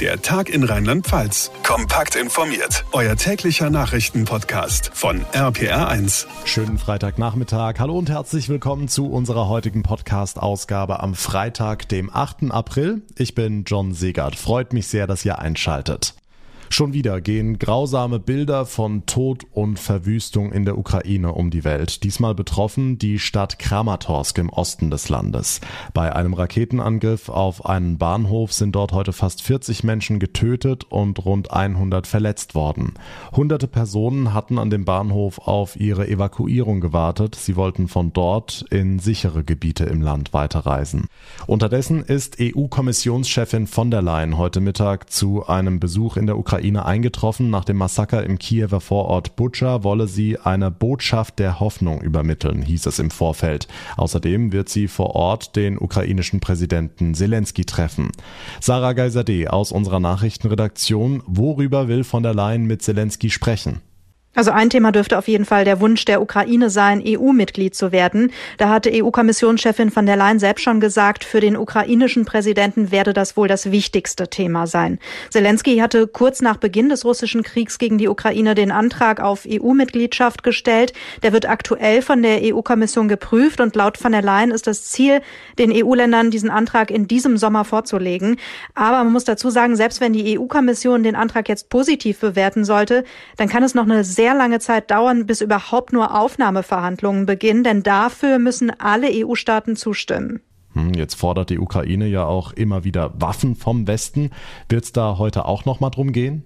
[0.00, 1.52] Der Tag in Rheinland-Pfalz.
[1.62, 2.84] Kompakt informiert.
[2.90, 6.26] Euer täglicher Nachrichtenpodcast von RPR1.
[6.44, 7.74] Schönen Freitagnachmittag.
[7.78, 12.50] Hallo und herzlich willkommen zu unserer heutigen Podcast-Ausgabe am Freitag, dem 8.
[12.50, 13.02] April.
[13.16, 14.34] Ich bin John Segert.
[14.34, 16.14] Freut mich sehr, dass ihr einschaltet.
[16.70, 22.02] Schon wieder gehen grausame Bilder von Tod und Verwüstung in der Ukraine um die Welt.
[22.02, 25.60] Diesmal betroffen die Stadt Kramatorsk im Osten des Landes.
[25.92, 31.52] Bei einem Raketenangriff auf einen Bahnhof sind dort heute fast 40 Menschen getötet und rund
[31.52, 32.94] 100 verletzt worden.
[33.32, 37.34] Hunderte Personen hatten an dem Bahnhof auf ihre Evakuierung gewartet.
[37.34, 41.06] Sie wollten von dort in sichere Gebiete im Land weiterreisen.
[41.46, 46.86] Unterdessen ist EU-Kommissionschefin von der Leyen heute Mittag zu einem Besuch in der Ukraine Ukraine
[46.86, 47.50] eingetroffen.
[47.50, 52.86] Nach dem Massaker im Kiewer Vorort Butscha wolle sie eine Botschaft der Hoffnung übermitteln, hieß
[52.86, 53.66] es im Vorfeld.
[53.96, 58.12] Außerdem wird sie vor Ort den ukrainischen Präsidenten Zelensky treffen.
[58.60, 61.24] Sarah Geiserde aus unserer Nachrichtenredaktion.
[61.26, 63.80] Worüber will von der Leyen mit Zelensky sprechen?
[64.34, 68.32] Also ein Thema dürfte auf jeden Fall der Wunsch der Ukraine sein, EU-Mitglied zu werden.
[68.58, 73.36] Da hatte EU-Kommissionschefin von der Leyen selbst schon gesagt, für den ukrainischen Präsidenten werde das
[73.36, 74.98] wohl das wichtigste Thema sein.
[75.30, 80.42] Zelensky hatte kurz nach Beginn des russischen Kriegs gegen die Ukraine den Antrag auf EU-Mitgliedschaft
[80.42, 80.92] gestellt.
[81.22, 85.20] Der wird aktuell von der EU-Kommission geprüft und laut von der Leyen ist das Ziel,
[85.58, 88.36] den EU-Ländern diesen Antrag in diesem Sommer vorzulegen.
[88.74, 93.04] Aber man muss dazu sagen, selbst wenn die EU-Kommission den Antrag jetzt positiv bewerten sollte,
[93.36, 97.62] dann kann es noch eine sehr sehr lange Zeit dauern, bis überhaupt nur Aufnahmeverhandlungen beginnen,
[97.62, 100.40] denn dafür müssen alle EU-Staaten zustimmen.
[100.72, 104.30] Hm, jetzt fordert die Ukraine ja auch immer wieder Waffen vom Westen.
[104.70, 106.44] Wird es da heute auch noch mal drum gehen?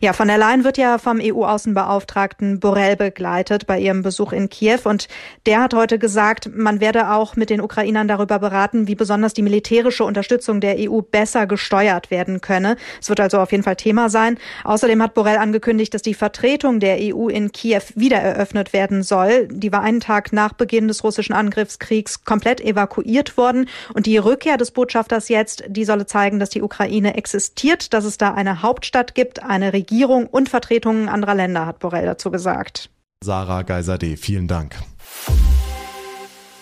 [0.00, 4.80] Ja, von der Leyen wird ja vom EU-Außenbeauftragten Borrell begleitet bei ihrem Besuch in Kiew.
[4.84, 5.08] Und
[5.46, 9.42] der hat heute gesagt, man werde auch mit den Ukrainern darüber beraten, wie besonders die
[9.42, 12.76] militärische Unterstützung der EU besser gesteuert werden könne.
[13.00, 14.38] Es wird also auf jeden Fall Thema sein.
[14.64, 19.48] Außerdem hat Borrell angekündigt, dass die Vertretung der EU in Kiew wieder eröffnet werden soll.
[19.48, 23.68] Die war einen Tag nach Beginn des russischen Angriffskriegs komplett evakuiert worden.
[23.94, 28.18] Und die Rückkehr des Botschafters jetzt, die solle zeigen, dass die Ukraine existiert, dass es
[28.18, 32.90] da eine Hauptstadt gibt, eine Regierung und Vertretungen anderer Länder, hat Borrell dazu gesagt.
[33.22, 34.76] Sarah Geiser-D, vielen Dank.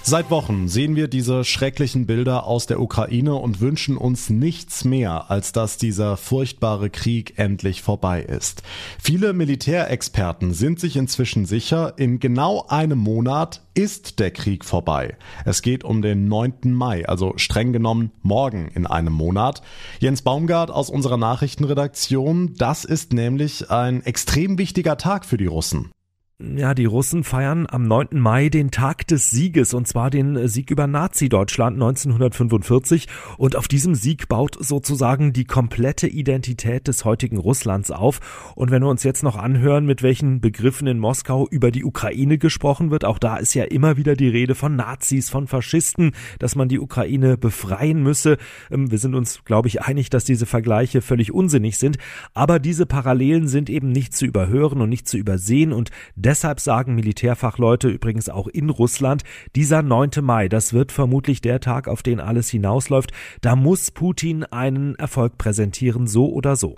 [0.05, 5.31] Seit Wochen sehen wir diese schrecklichen Bilder aus der Ukraine und wünschen uns nichts mehr,
[5.31, 8.65] als dass dieser furchtbare Krieg endlich vorbei ist.
[9.01, 15.17] Viele Militärexperten sind sich inzwischen sicher, in genau einem Monat ist der Krieg vorbei.
[15.45, 16.73] Es geht um den 9.
[16.73, 19.63] Mai, also streng genommen morgen in einem Monat.
[20.01, 25.93] Jens Baumgart aus unserer Nachrichtenredaktion, das ist nämlich ein extrem wichtiger Tag für die Russen.
[26.41, 28.19] Ja, die Russen feiern am 9.
[28.19, 33.07] Mai den Tag des Sieges und zwar den Sieg über Nazi-Deutschland 1945
[33.39, 38.83] und auf diesem Sieg baut sozusagen die komplette Identität des heutigen Russlands auf und wenn
[38.83, 43.05] wir uns jetzt noch anhören, mit welchen Begriffen in Moskau über die Ukraine gesprochen wird,
[43.05, 46.11] auch da ist ja immer wieder die Rede von Nazis, von Faschisten,
[46.41, 48.37] dass man die Ukraine befreien müsse.
[48.71, 51.99] Ähm, wir sind uns, glaube ich, einig, dass diese Vergleiche völlig unsinnig sind,
[52.35, 56.95] aber diese Parallelen sind eben nicht zu überhören und nicht zu übersehen und Deshalb sagen
[56.95, 59.23] Militärfachleute übrigens auch in Russland,
[59.55, 60.11] dieser 9.
[60.23, 63.13] Mai, das wird vermutlich der Tag, auf den alles hinausläuft.
[63.41, 66.77] Da muss Putin einen Erfolg präsentieren, so oder so.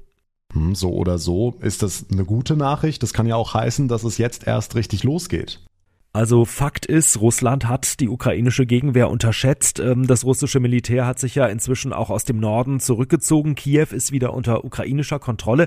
[0.53, 3.03] Hm, so oder so ist das eine gute Nachricht.
[3.03, 5.61] Das kann ja auch heißen, dass es jetzt erst richtig losgeht.
[6.15, 9.81] Also Fakt ist, Russland hat die ukrainische Gegenwehr unterschätzt.
[9.81, 13.57] Ähm, das russische Militär hat sich ja inzwischen auch aus dem Norden zurückgezogen.
[13.57, 15.67] Kiew ist wieder unter ukrainischer Kontrolle.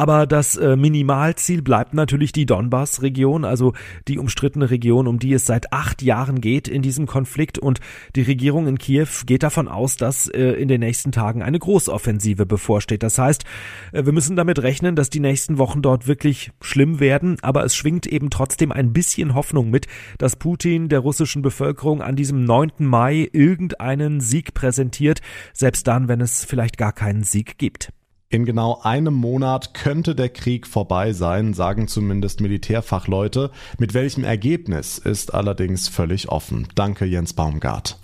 [0.00, 3.74] Aber das äh, Minimalziel bleibt natürlich die Donbass-Region, also
[4.08, 7.58] die umstrittene Region, um die es seit acht Jahren geht in diesem Konflikt.
[7.58, 7.80] Und
[8.16, 12.46] die Regierung in Kiew geht davon aus, dass äh, in den nächsten Tagen eine Großoffensive
[12.46, 13.02] bevorsteht.
[13.02, 13.44] Das heißt,
[13.92, 17.36] äh, wir müssen damit rechnen, dass die nächsten Wochen dort wirklich schlimm werden.
[17.42, 19.86] Aber es schwingt eben trotzdem ein bisschen Hoffnung mit,
[20.16, 22.70] dass Putin der russischen Bevölkerung an diesem 9.
[22.78, 25.20] Mai irgendeinen Sieg präsentiert,
[25.52, 27.92] selbst dann, wenn es vielleicht gar keinen Sieg gibt.
[28.32, 33.50] In genau einem Monat könnte der Krieg vorbei sein, sagen zumindest Militärfachleute.
[33.76, 36.68] Mit welchem Ergebnis ist allerdings völlig offen.
[36.76, 37.98] Danke Jens Baumgart.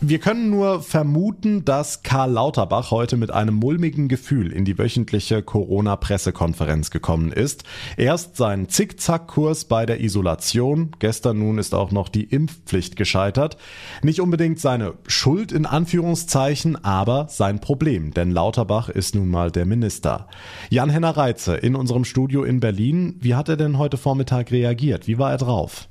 [0.00, 5.42] Wir können nur vermuten, dass Karl Lauterbach heute mit einem mulmigen Gefühl in die wöchentliche
[5.42, 7.64] Corona-Pressekonferenz gekommen ist.
[7.96, 13.56] Erst sein Zickzackkurs bei der Isolation, gestern nun ist auch noch die Impfpflicht gescheitert.
[14.00, 19.66] Nicht unbedingt seine Schuld in Anführungszeichen, aber sein Problem, denn Lauterbach ist nun mal der
[19.66, 20.28] Minister.
[20.70, 25.08] Jan-Henner Reitze in unserem Studio in Berlin, wie hat er denn heute Vormittag reagiert?
[25.08, 25.87] Wie war er drauf?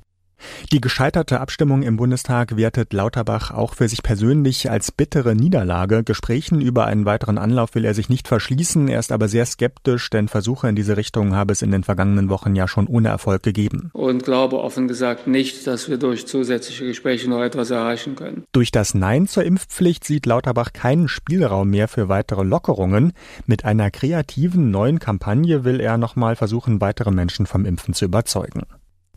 [0.71, 6.03] Die gescheiterte Abstimmung im Bundestag wertet Lauterbach auch für sich persönlich als bittere Niederlage.
[6.03, 8.87] Gesprächen über einen weiteren Anlauf will er sich nicht verschließen.
[8.87, 12.29] Er ist aber sehr skeptisch, denn Versuche in diese Richtung habe es in den vergangenen
[12.29, 13.89] Wochen ja schon ohne Erfolg gegeben.
[13.93, 18.43] Und glaube offen gesagt nicht, dass wir durch zusätzliche Gespräche noch etwas erreichen können.
[18.51, 23.13] Durch das Nein zur Impfpflicht sieht Lauterbach keinen Spielraum mehr für weitere Lockerungen.
[23.45, 28.63] Mit einer kreativen neuen Kampagne will er nochmal versuchen, weitere Menschen vom Impfen zu überzeugen.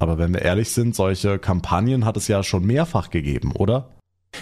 [0.00, 3.90] Aber wenn wir ehrlich sind, solche Kampagnen hat es ja schon mehrfach gegeben, oder?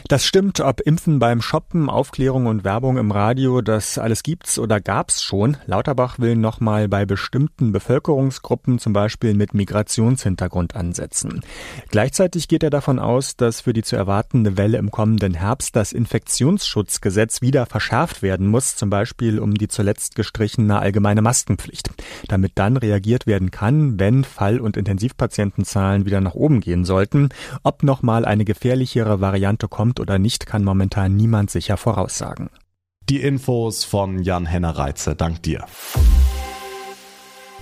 [0.09, 4.81] Das stimmt, ob Impfen beim Shoppen, Aufklärung und Werbung im Radio, das alles gibt's oder
[4.81, 5.57] gab's schon.
[5.67, 11.43] Lauterbach will nochmal bei bestimmten Bevölkerungsgruppen, zum Beispiel mit Migrationshintergrund, ansetzen.
[11.91, 15.93] Gleichzeitig geht er davon aus, dass für die zu erwartende Welle im kommenden Herbst das
[15.93, 21.91] Infektionsschutzgesetz wieder verschärft werden muss, zum Beispiel um die zuletzt gestrichene allgemeine Maskenpflicht,
[22.29, 27.29] damit dann reagiert werden kann, wenn Fall- und Intensivpatientenzahlen wieder nach oben gehen sollten,
[27.63, 32.51] ob nochmal eine gefährlichere Variante kommt oder nicht, kann momentan niemand sicher voraussagen.
[33.09, 35.15] Die Infos von Jan Henner Reitze.
[35.15, 35.67] Dank dir.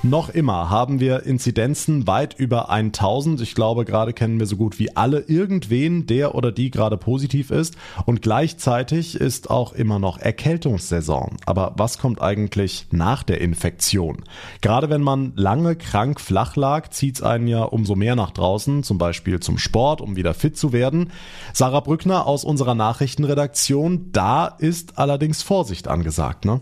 [0.09, 3.41] Noch immer haben wir Inzidenzen weit über 1000.
[3.41, 7.51] Ich glaube, gerade kennen wir so gut wie alle irgendwen, der oder die gerade positiv
[7.51, 7.77] ist.
[8.05, 11.39] Und gleichzeitig ist auch immer noch Erkältungssaison.
[11.45, 14.23] Aber was kommt eigentlich nach der Infektion?
[14.61, 18.85] Gerade wenn man lange krank flach lag, zieht es einen ja umso mehr nach draußen,
[18.85, 21.11] zum Beispiel zum Sport, um wieder fit zu werden.
[21.53, 26.61] Sarah Brückner aus unserer Nachrichtenredaktion, da ist allerdings Vorsicht angesagt, ne?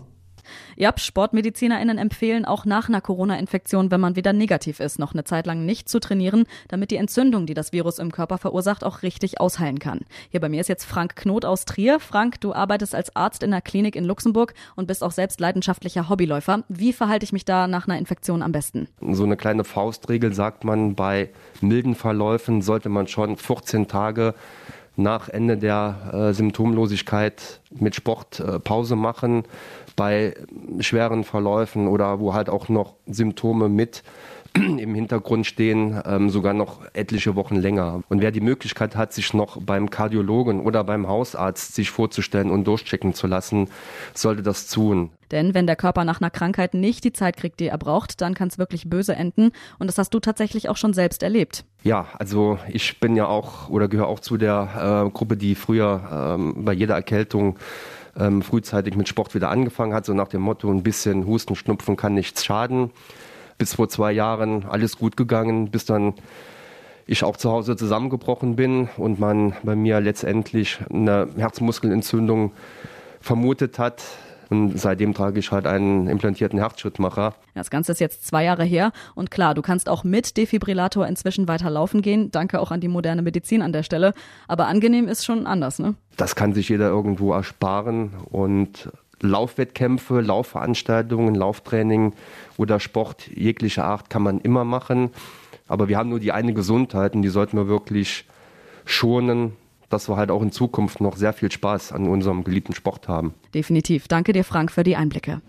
[0.75, 5.45] Ja, SportmedizinerInnen empfehlen auch nach einer Corona-Infektion, wenn man wieder negativ ist, noch eine Zeit
[5.45, 9.39] lang nicht zu trainieren, damit die Entzündung, die das Virus im Körper verursacht, auch richtig
[9.39, 10.01] ausheilen kann.
[10.29, 11.99] Hier bei mir ist jetzt Frank Knot aus Trier.
[11.99, 16.09] Frank, du arbeitest als Arzt in einer Klinik in Luxemburg und bist auch selbst leidenschaftlicher
[16.09, 16.63] Hobbyläufer.
[16.69, 18.87] Wie verhalte ich mich da nach einer Infektion am besten?
[19.11, 21.29] So eine kleine Faustregel sagt man, bei
[21.61, 24.35] milden Verläufen sollte man schon 14 Tage
[24.97, 29.43] nach Ende der äh, Symptomlosigkeit mit Sport äh, Pause machen
[29.95, 30.35] bei
[30.79, 34.03] schweren Verläufen oder wo halt auch noch Symptome mit
[34.55, 38.03] im Hintergrund stehen, ähm, sogar noch etliche Wochen länger.
[38.07, 42.65] Und wer die Möglichkeit hat, sich noch beim Kardiologen oder beim Hausarzt sich vorzustellen und
[42.65, 43.69] durchchecken zu lassen,
[44.13, 45.11] sollte das tun.
[45.31, 48.33] Denn wenn der Körper nach einer Krankheit nicht die Zeit kriegt, die er braucht, dann
[48.33, 49.51] kann es wirklich böse enden.
[49.79, 51.65] Und das hast du tatsächlich auch schon selbst erlebt.
[51.83, 56.35] Ja, also ich bin ja auch oder gehöre auch zu der äh, Gruppe, die früher
[56.37, 57.57] ähm, bei jeder Erkältung
[58.17, 61.95] ähm, frühzeitig mit Sport wieder angefangen hat, so nach dem Motto, ein bisschen Husten, Schnupfen
[61.95, 62.91] kann nichts schaden.
[63.57, 66.13] Bis vor zwei Jahren alles gut gegangen, bis dann
[67.07, 72.51] ich auch zu Hause zusammengebrochen bin und man bei mir letztendlich eine Herzmuskelentzündung
[73.21, 74.03] vermutet hat.
[74.49, 77.35] Und seitdem trage ich halt einen implantierten Herzschrittmacher.
[77.53, 78.91] Das Ganze ist jetzt zwei Jahre her.
[79.15, 82.31] Und klar, du kannst auch mit Defibrillator inzwischen weiter laufen gehen.
[82.31, 84.13] Danke auch an die moderne Medizin an der Stelle.
[84.47, 85.95] Aber angenehm ist schon anders, ne?
[86.17, 88.11] Das kann sich jeder irgendwo ersparen.
[88.29, 88.89] Und
[89.21, 92.13] Laufwettkämpfe, Laufveranstaltungen, Lauftraining
[92.57, 95.11] oder Sport jeglicher Art kann man immer machen.
[95.67, 98.25] Aber wir haben nur die eine Gesundheit und die sollten wir wirklich
[98.85, 99.53] schonen
[99.89, 103.33] dass wir halt auch in Zukunft noch sehr viel Spaß an unserem geliebten Sport haben.
[103.53, 104.07] Definitiv.
[104.07, 105.41] Danke dir, Frank, für die Einblicke.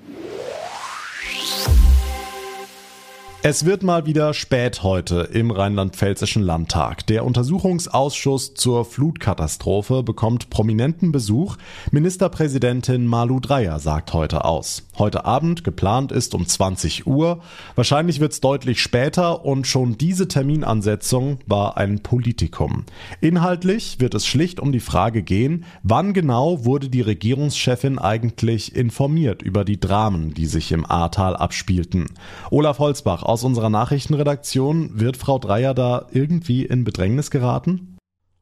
[3.48, 7.06] Es wird mal wieder spät heute im Rheinland-Pfälzischen Landtag.
[7.06, 11.56] Der Untersuchungsausschuss zur Flutkatastrophe bekommt prominenten Besuch.
[11.92, 14.82] Ministerpräsidentin Malu Dreyer sagt heute aus.
[14.98, 17.40] Heute Abend geplant ist um 20 Uhr.
[17.76, 22.82] Wahrscheinlich wird es deutlich später und schon diese Terminansetzung war ein Politikum.
[23.20, 29.40] Inhaltlich wird es schlicht um die Frage gehen, wann genau wurde die Regierungschefin eigentlich informiert
[29.40, 32.06] über die Dramen, die sich im Ahrtal abspielten.
[32.50, 34.98] Olaf Holzbach aus unserer Nachrichtenredaktion.
[35.00, 37.96] Wird Frau Dreier da irgendwie in Bedrängnis geraten?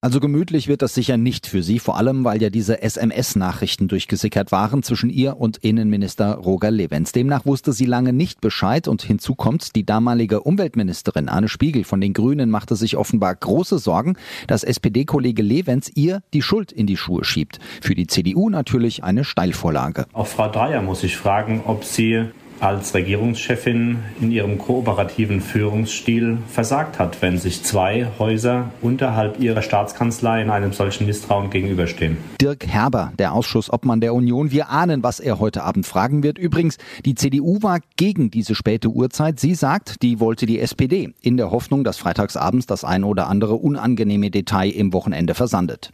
[0.04, 4.52] Also gemütlich wird das sicher nicht für sie, vor allem weil ja diese SMS-Nachrichten durchgesickert
[4.52, 7.12] waren zwischen ihr und Innenminister Roger Levens.
[7.12, 12.02] Demnach wusste sie lange nicht Bescheid und hinzu kommt, die damalige Umweltministerin Anne Spiegel von
[12.02, 16.98] den Grünen machte sich offenbar große Sorgen, dass SPD-Kollege Levens ihr die Schuld in die
[16.98, 17.58] Schuhe schiebt.
[17.80, 20.04] Für die CDU natürlich eine Steilvorlage.
[20.12, 22.26] Auch Frau Dreier muss ich fragen, ob sie
[22.60, 30.42] als Regierungschefin in ihrem kooperativen Führungsstil versagt hat, wenn sich zwei Häuser unterhalb ihrer Staatskanzlei
[30.42, 32.16] in einem solchen Misstrauen gegenüberstehen.
[32.40, 36.38] Dirk Herber, der Ausschussobmann der Union, wir ahnen, was er heute Abend fragen wird.
[36.38, 39.40] Übrigens, die CDU war gegen diese späte Uhrzeit.
[39.40, 43.54] Sie sagt, die wollte die SPD, in der Hoffnung, dass freitagsabends das ein oder andere
[43.54, 45.92] unangenehme Detail im Wochenende versandet.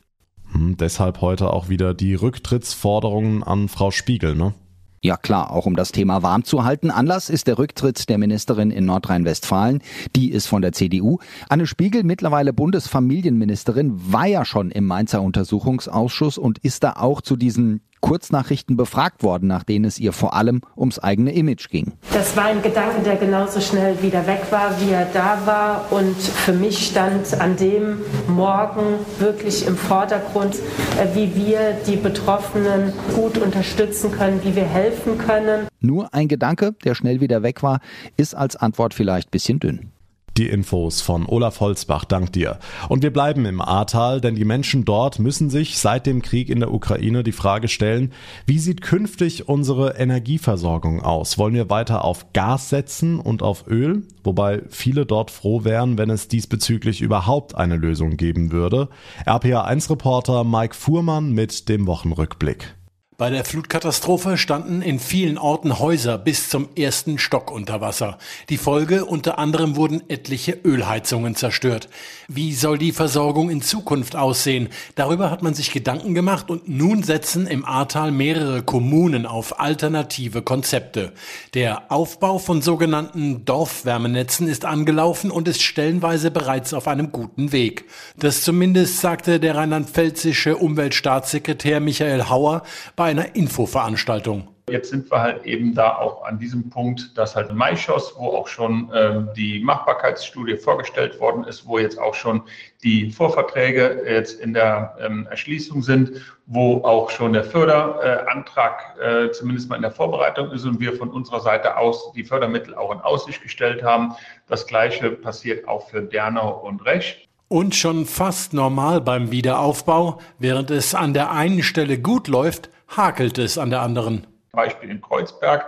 [0.52, 4.54] Hm, deshalb heute auch wieder die Rücktrittsforderungen an Frau Spiegel, ne?
[5.02, 6.90] Ja klar, auch um das Thema warm zu halten.
[6.90, 9.80] Anlass ist der Rücktritt der Ministerin in Nordrhein-Westfalen.
[10.14, 11.20] Die ist von der CDU.
[11.48, 17.36] Anne Spiegel, mittlerweile Bundesfamilienministerin, war ja schon im Mainzer Untersuchungsausschuss und ist da auch zu
[17.36, 21.92] diesen Kurznachrichten befragt worden, nach denen es ihr vor allem ums eigene Image ging.
[22.12, 25.92] Das war ein Gedanke, der genauso schnell wieder weg war, wie er da war.
[25.92, 32.92] Und für mich stand an dem Morgen wirklich im Vordergrund, äh, wie wir die Betroffenen
[33.14, 35.66] gut unterstützen können, wie wir helfen können.
[35.80, 37.80] Nur ein Gedanke, der schnell wieder weg war,
[38.16, 39.92] ist als Antwort vielleicht bisschen dünn.
[40.40, 42.60] Die Infos von Olaf Holzbach, dank dir.
[42.88, 46.60] Und wir bleiben im Ahrtal, denn die Menschen dort müssen sich seit dem Krieg in
[46.60, 48.14] der Ukraine die Frage stellen,
[48.46, 51.36] wie sieht künftig unsere Energieversorgung aus?
[51.36, 54.04] Wollen wir weiter auf Gas setzen und auf Öl?
[54.24, 58.88] Wobei viele dort froh wären, wenn es diesbezüglich überhaupt eine Lösung geben würde.
[59.26, 62.79] RPA1-Reporter Mike Fuhrmann mit dem Wochenrückblick.
[63.20, 68.16] Bei der Flutkatastrophe standen in vielen Orten Häuser bis zum ersten Stock unter Wasser.
[68.48, 71.90] Die Folge unter anderem wurden etliche Ölheizungen zerstört.
[72.28, 74.70] Wie soll die Versorgung in Zukunft aussehen?
[74.94, 80.40] Darüber hat man sich Gedanken gemacht und nun setzen im Ahrtal mehrere Kommunen auf alternative
[80.40, 81.12] Konzepte.
[81.52, 87.84] Der Aufbau von sogenannten Dorfwärmenetzen ist angelaufen und ist stellenweise bereits auf einem guten Weg.
[88.16, 92.62] Das zumindest sagte der rheinland-pfälzische Umweltstaatssekretär Michael Hauer
[92.96, 94.46] bei einer Infoveranstaltung.
[94.70, 98.46] Jetzt sind wir halt eben da auch an diesem Punkt, dass halt Maischoss, wo auch
[98.46, 102.42] schon ähm, die Machbarkeitsstudie vorgestellt worden ist, wo jetzt auch schon
[102.84, 109.68] die Vorverträge jetzt in der ähm, Erschließung sind, wo auch schon der Förderantrag äh, zumindest
[109.68, 113.00] mal in der Vorbereitung ist und wir von unserer Seite aus die Fördermittel auch in
[113.00, 114.14] Aussicht gestellt haben.
[114.46, 117.29] Das Gleiche passiert auch für Dernau und Rech.
[117.52, 123.38] Und schon fast normal beim Wiederaufbau, während es an der einen Stelle gut läuft, hakelt
[123.38, 124.24] es an der anderen.
[124.52, 125.64] Beispiel in Kreuzberg,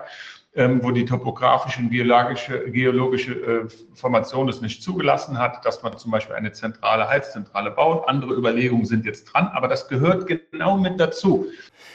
[0.55, 5.97] ähm, wo die topografische und geologische, geologische äh, Formation es nicht zugelassen hat, dass man
[5.97, 8.07] zum Beispiel eine zentrale Heizzentrale baut.
[8.09, 11.47] Andere Überlegungen sind jetzt dran, aber das gehört genau mit dazu.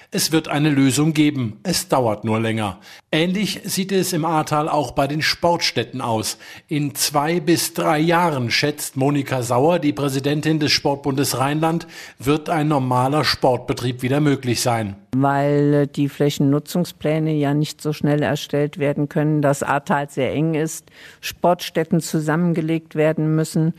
[0.09, 1.59] Es wird eine Lösung geben.
[1.63, 2.79] Es dauert nur länger.
[3.11, 6.37] Ähnlich sieht es im Ahrtal auch bei den Sportstätten aus.
[6.69, 11.87] In zwei bis drei Jahren, schätzt Monika Sauer, die Präsidentin des Sportbundes Rheinland,
[12.19, 14.95] wird ein normaler Sportbetrieb wieder möglich sein.
[15.13, 20.85] Weil die Flächennutzungspläne ja nicht so schnell erstellt werden können, das Ahrtal sehr eng ist,
[21.19, 23.73] Sportstätten zusammengelegt werden müssen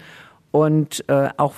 [0.51, 1.55] und äh, auch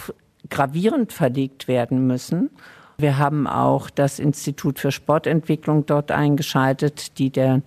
[0.48, 2.50] gravierend verlegt werden müssen.
[2.98, 7.62] Wir haben auch das Institut für Sportentwicklung dort eingeschaltet, die der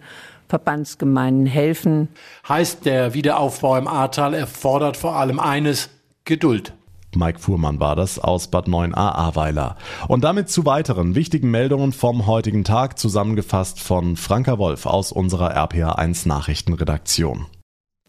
[0.48, 2.08] Verbandsgemeinden helfen.
[2.48, 5.90] Heißt, der Wiederaufbau im Ahrtal erfordert vor allem eines,
[6.26, 6.72] Geduld.
[7.16, 9.78] Mike Fuhrmann war das aus Bad 9a Ahrweiler.
[10.08, 15.56] Und damit zu weiteren wichtigen Meldungen vom heutigen Tag, zusammengefasst von Franka Wolf aus unserer
[15.56, 17.46] RPA1 Nachrichtenredaktion.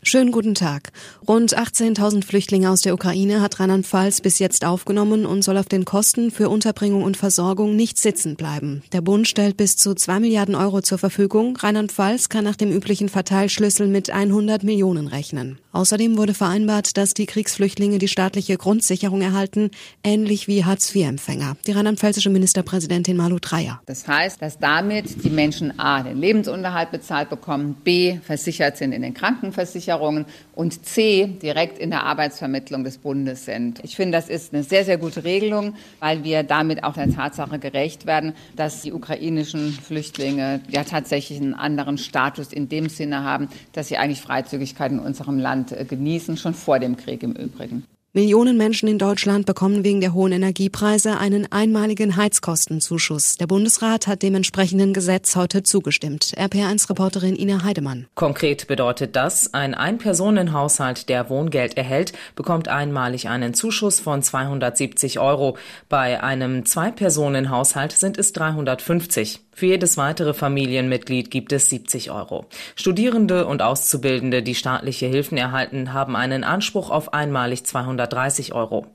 [0.07, 0.93] Schönen guten Tag.
[1.27, 5.87] Rund 18.000 Flüchtlinge aus der Ukraine hat Rheinland-Pfalz bis jetzt aufgenommen und soll auf den
[5.87, 8.83] Kosten für Unterbringung und Versorgung nicht sitzen bleiben.
[8.93, 11.57] Der Bund stellt bis zu 2 Milliarden Euro zur Verfügung.
[11.57, 15.59] Rheinland-Pfalz kann nach dem üblichen Verteilschlüssel mit 100 Millionen rechnen.
[15.73, 19.71] Außerdem wurde vereinbart, dass die Kriegsflüchtlinge die staatliche Grundsicherung erhalten,
[20.05, 21.57] ähnlich wie Hartz-IV-Empfänger.
[21.67, 23.81] Die rheinland-pfälzische Ministerpräsidentin Malu Dreyer.
[23.87, 29.01] Das heißt, dass damit die Menschen A, den Lebensunterhalt bezahlt bekommen, B, versichert sind in
[29.01, 33.81] den Krankenversicherungen, Versicherungen und C direkt in der Arbeitsvermittlung des Bundes sind.
[33.83, 37.59] Ich finde, das ist eine sehr, sehr gute Regelung, weil wir damit auch der Tatsache
[37.59, 43.49] gerecht werden, dass die ukrainischen Flüchtlinge ja tatsächlich einen anderen Status in dem Sinne haben,
[43.73, 47.85] dass sie eigentlich Freizügigkeit in unserem Land äh, genießen, schon vor dem Krieg im Übrigen.
[48.17, 53.39] Millionen Menschen in Deutschland bekommen wegen der hohen Energiepreise einen einmaligen Heizkostenzuschuss.
[53.39, 56.33] Der Bundesrat hat dem entsprechenden Gesetz heute zugestimmt.
[56.37, 58.07] RPR1-Reporterin Ina Heidemann.
[58.15, 65.59] Konkret bedeutet das, ein Ein-Personen-Haushalt, der Wohngeld erhält, bekommt einmalig einen Zuschuss von 270 Euro.
[65.89, 69.44] Bei einem Zwei-Personen-Haushalt sind es 350.
[69.55, 72.47] Für jedes weitere Familienmitglied gibt es 70 Euro.
[72.75, 78.87] Studierende und Auszubildende, die staatliche Hilfen erhalten, haben einen Anspruch auf einmalig 230 Euro.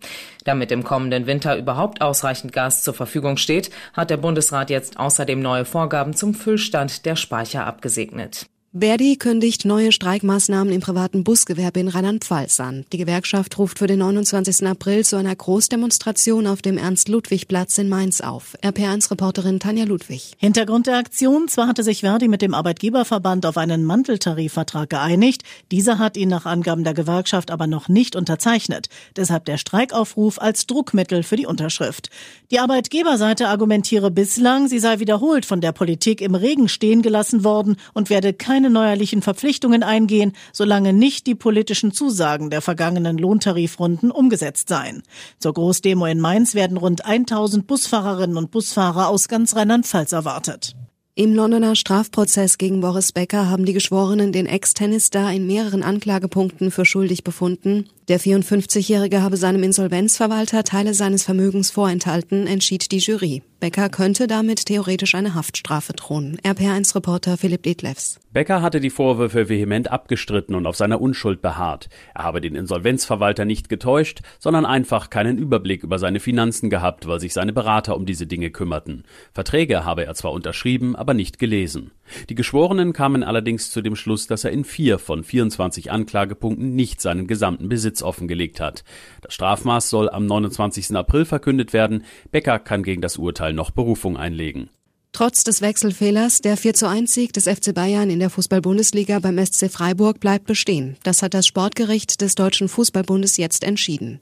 [0.44, 5.42] Damit im kommenden Winter überhaupt ausreichend Gas zur Verfügung steht, hat der Bundesrat jetzt außerdem
[5.42, 8.48] neue Vorgaben zum Füllstand der Speicher abgesegnet.
[8.72, 12.86] Verdi kündigt neue Streikmaßnahmen im privaten Busgewerbe in Rheinland-Pfalz an.
[12.94, 14.68] Die Gewerkschaft ruft für den 29.
[14.68, 18.56] April zu einer Großdemonstration auf dem Ernst-Ludwig-Platz in Mainz auf.
[18.62, 20.34] RPA1-Reporterin Tanja Ludwig.
[20.38, 25.98] Hintergrund der Aktion, zwar hatte sich Verdi mit dem Arbeitgeberverband auf einen Manteltarifvertrag geeinigt, dieser
[25.98, 28.90] hat ihn nach Angaben der Gewerkschaft aber noch nicht unterzeichnet.
[29.16, 32.12] Deshalb der Streikaufruf als Druckmittel für die Unterschrift.
[32.52, 37.76] Die Arbeitgeberseite argumentiere bislang, sie sei wiederholt von der Politik im Regen stehen gelassen worden
[37.96, 44.12] und werde kein keine neuerlichen Verpflichtungen eingehen, solange nicht die politischen Zusagen der vergangenen Lohntarifrunden
[44.12, 45.02] umgesetzt seien.
[45.38, 50.76] Zur Großdemo in Mainz werden rund 1000 Busfahrerinnen und Busfahrer aus ganz Rheinland-Pfalz erwartet.
[51.20, 56.86] Im Londoner Strafprozess gegen Boris Becker haben die Geschworenen den Ex-Tennisstar in mehreren Anklagepunkten für
[56.86, 57.90] schuldig befunden.
[58.08, 63.44] Der 54-Jährige habe seinem Insolvenzverwalter Teile seines Vermögens vorenthalten, entschied die Jury.
[63.60, 66.40] Becker könnte damit theoretisch eine Haftstrafe drohen.
[66.44, 68.20] RPR1-Reporter Philipp Detlefs.
[68.32, 71.90] Becker hatte die Vorwürfe vehement abgestritten und auf seiner Unschuld beharrt.
[72.16, 77.20] Er habe den Insolvenzverwalter nicht getäuscht, sondern einfach keinen Überblick über seine Finanzen gehabt, weil
[77.20, 79.04] sich seine Berater um diese Dinge kümmerten.
[79.34, 81.92] Verträge habe er zwar unterschrieben, aber nicht gelesen.
[82.30, 87.02] Die Geschworenen kamen allerdings zu dem Schluss, dass er in vier von 24 Anklagepunkten nicht
[87.02, 88.84] seinen gesamten Besitz offengelegt hat.
[89.22, 90.96] Das Strafmaß soll am 29.
[90.96, 92.04] April verkündet werden.
[92.32, 94.70] Becker kann gegen das Urteil noch Berufung einlegen.
[95.12, 99.44] Trotz des Wechselfehlers, der 4 zu 1 Sieg des FC Bayern in der Fußball-Bundesliga beim
[99.44, 100.98] SC Freiburg bleibt bestehen.
[101.04, 104.20] Das hat das Sportgericht des Deutschen Fußballbundes jetzt entschieden.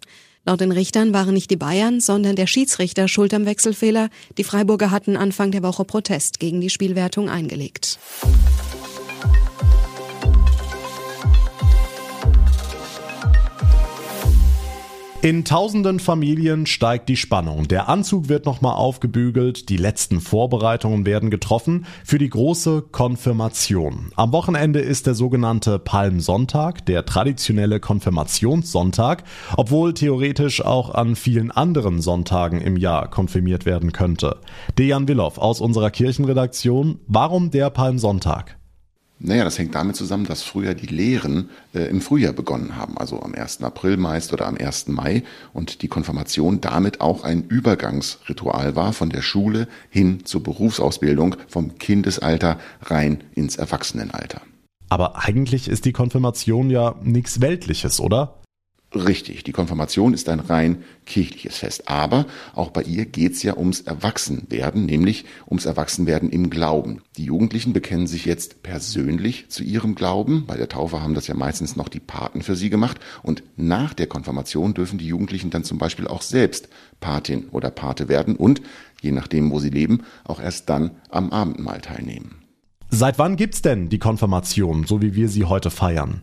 [0.48, 4.08] Laut den Richtern waren nicht die Bayern, sondern der Schiedsrichter schuld am Wechselfehler.
[4.38, 8.00] Die Freiburger hatten Anfang der Woche Protest gegen die Spielwertung eingelegt.
[15.24, 17.68] In tausenden Familien steigt die Spannung.
[17.68, 24.12] Der Anzug wird nochmal aufgebügelt, die letzten Vorbereitungen werden getroffen für die große Konfirmation.
[24.16, 29.24] Am Wochenende ist der sogenannte Palmsonntag, der traditionelle Konfirmationssonntag,
[29.58, 34.38] obwohl theoretisch auch an vielen anderen Sonntagen im Jahr konfirmiert werden könnte.
[34.78, 38.58] Dejan Willow aus unserer Kirchenredaktion, warum der Palmsonntag?
[39.20, 43.22] Naja, das hängt damit zusammen, dass früher die Lehren äh, im Frühjahr begonnen haben, also
[43.22, 43.64] am 1.
[43.64, 44.90] April meist oder am 1.
[44.90, 51.36] Mai und die Konfirmation damit auch ein Übergangsritual war von der Schule hin zur Berufsausbildung,
[51.48, 54.42] vom Kindesalter rein ins Erwachsenenalter.
[54.90, 58.36] Aber eigentlich ist die Konfirmation ja nichts Weltliches, oder?
[58.96, 61.90] Richtig, die Konfirmation ist ein rein kirchliches Fest.
[61.90, 62.26] Aber
[62.56, 67.02] auch bei ihr geht's ja ums Erwachsenwerden, nämlich ums Erwachsenwerden im Glauben.
[67.18, 70.46] Die Jugendlichen bekennen sich jetzt persönlich zu ihrem Glauben.
[70.48, 72.98] Bei der Taufe haben das ja meistens noch die Paten für sie gemacht.
[73.24, 76.70] Und nach der Konfirmation dürfen die Jugendlichen dann zum Beispiel auch selbst
[77.02, 78.62] Patin oder Pate werden und,
[79.02, 82.36] je nachdem, wo sie leben, auch erst dann am Abendmahl teilnehmen.
[82.90, 86.22] Seit wann gibt's denn die Konfirmation, so wie wir sie heute feiern?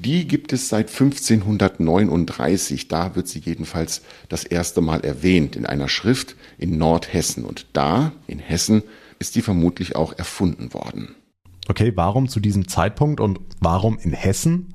[0.00, 2.86] Die gibt es seit 1539.
[2.86, 7.44] Da wird sie jedenfalls das erste Mal erwähnt in einer Schrift in Nordhessen.
[7.44, 8.84] Und da, in Hessen,
[9.18, 11.16] ist die vermutlich auch erfunden worden.
[11.66, 14.72] Okay, warum zu diesem Zeitpunkt und warum in Hessen?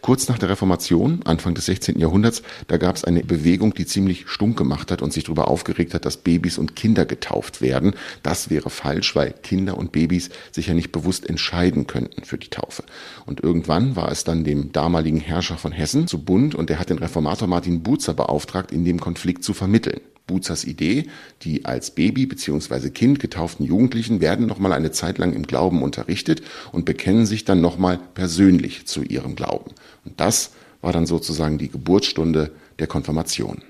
[0.00, 1.98] Kurz nach der Reformation, Anfang des 16.
[1.98, 5.94] Jahrhunderts, da gab es eine Bewegung, die ziemlich stunk gemacht hat und sich darüber aufgeregt
[5.94, 7.94] hat, dass Babys und Kinder getauft werden.
[8.22, 12.48] Das wäre falsch, weil Kinder und Babys sich ja nicht bewusst entscheiden könnten für die
[12.48, 12.84] Taufe.
[13.26, 16.90] Und irgendwann war es dann dem damaligen Herrscher von Hessen zu bunt und der hat
[16.90, 20.00] den Reformator Martin Buzer beauftragt, in dem Konflikt zu vermitteln.
[20.32, 21.04] Buzers Idee,
[21.42, 22.88] die als Baby bzw.
[22.88, 26.42] Kind getauften Jugendlichen werden nochmal eine Zeit lang im Glauben unterrichtet
[26.72, 29.72] und bekennen sich dann nochmal persönlich zu ihrem Glauben.
[30.04, 33.62] Und das war dann sozusagen die Geburtsstunde der Konfirmation.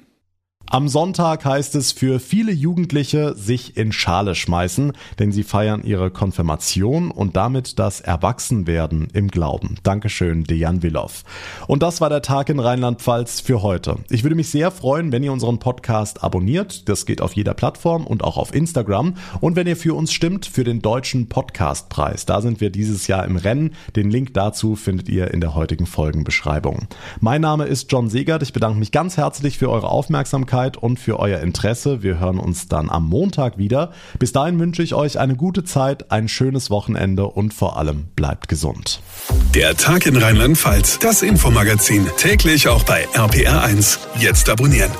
[0.74, 6.10] Am Sonntag heißt es für viele Jugendliche sich in Schale schmeißen, denn sie feiern ihre
[6.10, 9.74] Konfirmation und damit das Erwachsenwerden im Glauben.
[9.82, 11.10] Dankeschön, Dejan Willow.
[11.66, 13.96] Und das war der Tag in Rheinland-Pfalz für heute.
[14.08, 16.88] Ich würde mich sehr freuen, wenn ihr unseren Podcast abonniert.
[16.88, 19.16] Das geht auf jeder Plattform und auch auf Instagram.
[19.42, 22.24] Und wenn ihr für uns stimmt, für den deutschen Podcastpreis.
[22.24, 23.74] Da sind wir dieses Jahr im Rennen.
[23.94, 26.86] Den Link dazu findet ihr in der heutigen Folgenbeschreibung.
[27.20, 28.42] Mein Name ist John Segert.
[28.42, 32.02] Ich bedanke mich ganz herzlich für eure Aufmerksamkeit Aufmerksamkeit und für euer Interesse.
[32.02, 33.92] Wir hören uns dann am Montag wieder.
[34.18, 38.48] Bis dahin wünsche ich euch eine gute Zeit, ein schönes Wochenende und vor allem bleibt
[38.48, 39.00] gesund.
[39.54, 43.98] Der Tag in Rheinland-Pfalz, das Infomagazin, täglich auch bei RPR1.
[44.18, 44.90] Jetzt abonnieren.